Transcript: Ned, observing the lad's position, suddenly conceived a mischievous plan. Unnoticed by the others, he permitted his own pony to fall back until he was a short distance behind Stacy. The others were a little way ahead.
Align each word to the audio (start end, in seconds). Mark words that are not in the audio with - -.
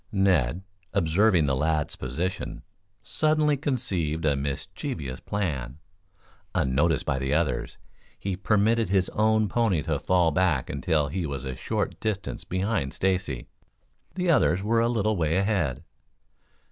Ned, 0.11 0.63
observing 0.95 1.45
the 1.45 1.55
lad's 1.55 1.95
position, 1.95 2.63
suddenly 3.03 3.55
conceived 3.55 4.25
a 4.25 4.35
mischievous 4.35 5.19
plan. 5.19 5.77
Unnoticed 6.55 7.05
by 7.05 7.19
the 7.19 7.35
others, 7.35 7.77
he 8.17 8.35
permitted 8.35 8.89
his 8.89 9.09
own 9.09 9.47
pony 9.47 9.83
to 9.83 9.99
fall 9.99 10.31
back 10.31 10.71
until 10.71 11.09
he 11.09 11.27
was 11.27 11.45
a 11.45 11.55
short 11.55 11.99
distance 11.99 12.43
behind 12.43 12.95
Stacy. 12.95 13.45
The 14.15 14.31
others 14.31 14.63
were 14.63 14.79
a 14.81 14.89
little 14.89 15.15
way 15.17 15.37
ahead. 15.37 15.83